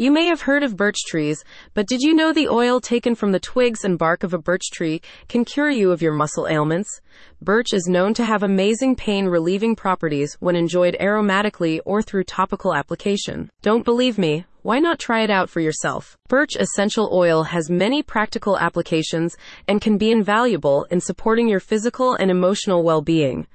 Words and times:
You 0.00 0.12
may 0.12 0.26
have 0.26 0.42
heard 0.42 0.62
of 0.62 0.76
birch 0.76 0.98
trees, 1.08 1.42
but 1.74 1.88
did 1.88 2.02
you 2.02 2.14
know 2.14 2.32
the 2.32 2.46
oil 2.46 2.78
taken 2.78 3.16
from 3.16 3.32
the 3.32 3.40
twigs 3.40 3.84
and 3.84 3.98
bark 3.98 4.22
of 4.22 4.32
a 4.32 4.38
birch 4.38 4.70
tree 4.70 5.00
can 5.28 5.44
cure 5.44 5.70
you 5.70 5.90
of 5.90 6.00
your 6.00 6.12
muscle 6.12 6.46
ailments? 6.46 7.00
Birch 7.42 7.72
is 7.72 7.88
known 7.88 8.14
to 8.14 8.24
have 8.24 8.44
amazing 8.44 8.94
pain 8.94 9.26
relieving 9.26 9.74
properties 9.74 10.36
when 10.38 10.54
enjoyed 10.54 10.96
aromatically 11.00 11.80
or 11.84 12.00
through 12.00 12.22
topical 12.22 12.72
application. 12.72 13.50
Don't 13.60 13.84
believe 13.84 14.18
me? 14.18 14.44
Why 14.62 14.78
not 14.78 15.00
try 15.00 15.22
it 15.24 15.30
out 15.30 15.50
for 15.50 15.58
yourself? 15.58 16.16
Birch 16.28 16.54
essential 16.54 17.10
oil 17.12 17.42
has 17.42 17.68
many 17.68 18.00
practical 18.00 18.56
applications 18.56 19.36
and 19.66 19.80
can 19.80 19.98
be 19.98 20.12
invaluable 20.12 20.84
in 20.92 21.00
supporting 21.00 21.48
your 21.48 21.58
physical 21.58 22.14
and 22.14 22.30
emotional 22.30 22.84
well-being. 22.84 23.48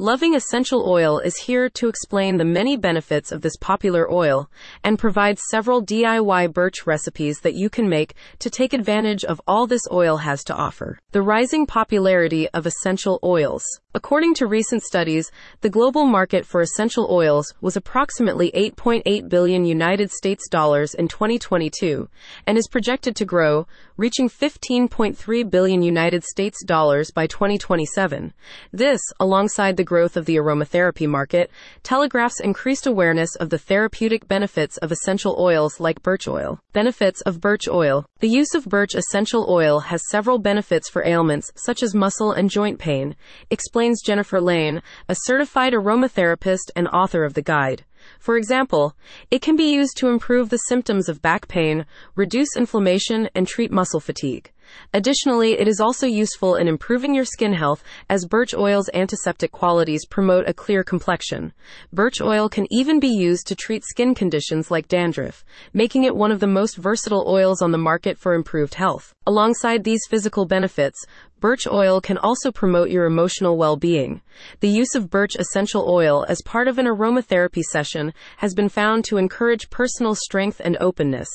Loving 0.00 0.34
Essential 0.34 0.88
Oil 0.88 1.18
is 1.18 1.36
here 1.36 1.68
to 1.68 1.86
explain 1.86 2.38
the 2.38 2.44
many 2.46 2.74
benefits 2.74 3.30
of 3.30 3.42
this 3.42 3.58
popular 3.58 4.10
oil 4.10 4.48
and 4.82 4.98
provide 4.98 5.38
several 5.38 5.84
DIY 5.84 6.54
birch 6.54 6.86
recipes 6.86 7.40
that 7.40 7.52
you 7.52 7.68
can 7.68 7.86
make 7.86 8.14
to 8.38 8.48
take 8.48 8.72
advantage 8.72 9.26
of 9.26 9.42
all 9.46 9.66
this 9.66 9.86
oil 9.92 10.16
has 10.16 10.42
to 10.44 10.54
offer. 10.54 10.98
The 11.12 11.20
rising 11.20 11.66
popularity 11.66 12.48
of 12.48 12.64
essential 12.64 13.20
oils. 13.22 13.62
According 13.92 14.34
to 14.34 14.46
recent 14.46 14.84
studies, 14.84 15.32
the 15.60 15.68
global 15.68 16.06
market 16.06 16.46
for 16.46 16.62
essential 16.62 17.08
oils 17.10 17.52
was 17.60 17.76
approximately 17.76 18.52
8.8 18.52 19.28
billion 19.28 19.64
United 19.66 20.12
States 20.12 20.48
dollars 20.48 20.94
in 20.94 21.08
2022 21.08 22.08
and 22.46 22.56
is 22.56 22.68
projected 22.68 23.16
to 23.16 23.24
grow, 23.24 23.66
reaching 23.96 24.30
15.3 24.30 25.50
billion 25.50 25.82
United 25.82 26.24
States 26.24 26.64
dollars 26.64 27.10
by 27.10 27.26
2027. 27.26 28.32
This, 28.72 29.00
alongside 29.18 29.76
the 29.76 29.89
growth 29.90 30.16
of 30.16 30.24
the 30.24 30.36
aromatherapy 30.36 31.08
market, 31.08 31.50
telegraphs 31.82 32.38
increased 32.38 32.86
awareness 32.86 33.34
of 33.34 33.50
the 33.50 33.58
therapeutic 33.58 34.28
benefits 34.28 34.76
of 34.76 34.92
essential 34.92 35.34
oils 35.36 35.80
like 35.80 36.00
birch 36.00 36.28
oil. 36.28 36.60
Benefits 36.72 37.20
of 37.22 37.40
birch 37.40 37.66
oil. 37.66 38.06
The 38.20 38.28
use 38.28 38.54
of 38.54 38.66
birch 38.66 38.94
essential 38.94 39.46
oil 39.48 39.80
has 39.80 40.08
several 40.08 40.38
benefits 40.38 40.88
for 40.88 41.04
ailments 41.04 41.50
such 41.56 41.82
as 41.82 41.92
muscle 41.92 42.30
and 42.30 42.48
joint 42.48 42.78
pain. 42.78 43.16
Explains 43.50 44.00
Jennifer 44.00 44.40
Lane, 44.40 44.80
a 45.08 45.16
certified 45.16 45.72
aromatherapist 45.72 46.70
and 46.76 46.86
author 46.86 47.24
of 47.24 47.34
the 47.34 47.42
guide. 47.42 47.84
For 48.20 48.36
example, 48.36 48.96
it 49.28 49.42
can 49.42 49.56
be 49.56 49.74
used 49.74 49.96
to 49.96 50.08
improve 50.08 50.50
the 50.50 50.68
symptoms 50.68 51.08
of 51.08 51.20
back 51.20 51.48
pain, 51.48 51.84
reduce 52.14 52.56
inflammation, 52.56 53.28
and 53.34 53.48
treat 53.48 53.72
muscle 53.72 53.98
fatigue. 53.98 54.52
Additionally, 54.92 55.52
it 55.58 55.68
is 55.68 55.80
also 55.80 56.06
useful 56.06 56.56
in 56.56 56.68
improving 56.68 57.14
your 57.14 57.24
skin 57.24 57.52
health 57.52 57.82
as 58.08 58.26
birch 58.26 58.54
oil's 58.54 58.90
antiseptic 58.94 59.52
qualities 59.52 60.06
promote 60.06 60.48
a 60.48 60.54
clear 60.54 60.82
complexion. 60.82 61.52
Birch 61.92 62.20
oil 62.20 62.48
can 62.48 62.66
even 62.70 63.00
be 63.00 63.08
used 63.08 63.46
to 63.46 63.54
treat 63.54 63.84
skin 63.84 64.14
conditions 64.14 64.70
like 64.70 64.88
dandruff, 64.88 65.44
making 65.72 66.04
it 66.04 66.16
one 66.16 66.32
of 66.32 66.40
the 66.40 66.46
most 66.46 66.76
versatile 66.76 67.24
oils 67.26 67.62
on 67.62 67.72
the 67.72 67.78
market 67.78 68.18
for 68.18 68.34
improved 68.34 68.74
health. 68.74 69.14
Alongside 69.26 69.84
these 69.84 70.06
physical 70.08 70.44
benefits, 70.44 71.06
Birch 71.40 71.66
oil 71.66 72.02
can 72.02 72.18
also 72.18 72.52
promote 72.52 72.90
your 72.90 73.06
emotional 73.06 73.56
well-being. 73.56 74.20
The 74.60 74.68
use 74.68 74.94
of 74.94 75.08
birch 75.08 75.36
essential 75.36 75.86
oil 75.88 76.26
as 76.28 76.42
part 76.44 76.68
of 76.68 76.76
an 76.76 76.84
aromatherapy 76.84 77.62
session 77.62 78.12
has 78.36 78.52
been 78.52 78.68
found 78.68 79.06
to 79.06 79.16
encourage 79.16 79.70
personal 79.70 80.14
strength 80.14 80.60
and 80.62 80.76
openness. 80.82 81.28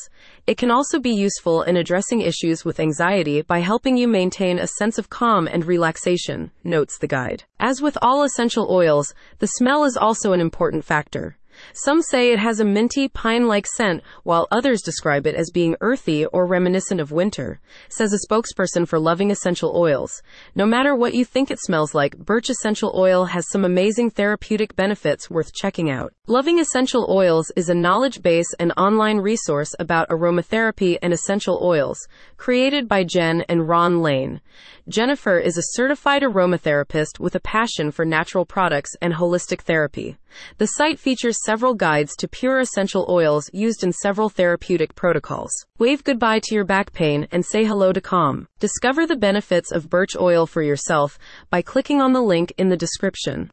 It 0.45 0.59
can 0.59 0.69
also 0.69 0.99
be 0.99 1.09
useful 1.09 1.63
in 1.63 1.75
addressing 1.75 2.21
issues 2.21 2.63
with 2.63 2.79
anxiety 2.79 3.24
by 3.47 3.59
helping 3.59 3.97
you 3.97 4.07
maintain 4.07 4.59
a 4.59 4.67
sense 4.67 4.97
of 4.97 5.09
calm 5.09 5.47
and 5.47 5.65
relaxation, 5.65 6.51
notes 6.63 6.97
the 6.99 7.07
guide. 7.07 7.43
As 7.59 7.81
with 7.81 7.97
all 8.01 8.23
essential 8.23 8.67
oils, 8.69 9.13
the 9.39 9.47
smell 9.47 9.83
is 9.83 9.97
also 9.97 10.31
an 10.31 10.39
important 10.39 10.85
factor. 10.85 11.37
Some 11.73 12.01
say 12.01 12.31
it 12.31 12.39
has 12.39 12.59
a 12.59 12.65
minty, 12.65 13.07
pine 13.07 13.47
like 13.47 13.67
scent, 13.67 14.03
while 14.23 14.47
others 14.51 14.81
describe 14.81 15.27
it 15.27 15.35
as 15.35 15.51
being 15.51 15.75
earthy 15.81 16.25
or 16.25 16.45
reminiscent 16.45 16.99
of 17.01 17.11
winter, 17.11 17.59
says 17.89 18.13
a 18.13 18.27
spokesperson 18.27 18.87
for 18.87 18.99
Loving 18.99 19.31
Essential 19.31 19.75
Oils. 19.75 20.21
No 20.55 20.65
matter 20.65 20.95
what 20.95 21.13
you 21.13 21.25
think 21.25 21.51
it 21.51 21.59
smells 21.59 21.93
like, 21.93 22.17
birch 22.17 22.49
essential 22.49 22.93
oil 22.95 23.25
has 23.25 23.49
some 23.49 23.65
amazing 23.65 24.09
therapeutic 24.09 24.75
benefits 24.75 25.29
worth 25.29 25.53
checking 25.53 25.89
out. 25.89 26.13
Loving 26.27 26.59
Essential 26.59 27.05
Oils 27.09 27.51
is 27.55 27.69
a 27.69 27.75
knowledge 27.75 28.21
base 28.21 28.51
and 28.59 28.73
online 28.77 29.17
resource 29.17 29.75
about 29.79 30.09
aromatherapy 30.09 30.97
and 31.01 31.13
essential 31.13 31.59
oils, 31.61 31.99
created 32.37 32.87
by 32.87 33.03
Jen 33.03 33.41
and 33.47 33.69
Ron 33.69 34.01
Lane. 34.01 34.41
Jennifer 34.87 35.37
is 35.37 35.57
a 35.57 35.71
certified 35.73 36.23
aromatherapist 36.23 37.19
with 37.19 37.35
a 37.35 37.39
passion 37.39 37.91
for 37.91 38.05
natural 38.05 38.45
products 38.45 38.91
and 39.01 39.13
holistic 39.13 39.61
therapy. 39.61 40.17
The 40.57 40.65
site 40.65 40.99
features 40.99 41.37
several 41.45 41.75
guides 41.75 42.15
to 42.15 42.27
pure 42.27 42.59
essential 42.59 43.05
oils 43.07 43.49
used 43.53 43.83
in 43.83 43.93
several 43.93 44.29
therapeutic 44.29 44.95
protocols. 44.95 45.51
Wave 45.77 46.03
goodbye 46.03 46.39
to 46.39 46.55
your 46.55 46.65
back 46.65 46.91
pain 46.91 47.27
and 47.31 47.45
say 47.45 47.63
hello 47.63 47.93
to 47.93 48.01
calm. 48.01 48.47
Discover 48.59 49.05
the 49.05 49.15
benefits 49.15 49.71
of 49.71 49.89
birch 49.89 50.15
oil 50.19 50.47
for 50.47 50.63
yourself 50.63 51.19
by 51.49 51.61
clicking 51.61 52.01
on 52.01 52.13
the 52.13 52.21
link 52.21 52.51
in 52.57 52.69
the 52.69 52.77
description. 52.77 53.51